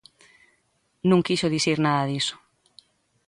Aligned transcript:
Non 1.09 1.25
quixo 1.27 1.53
dicir 1.55 1.77
nada 1.81 2.07
diso. 2.09 2.35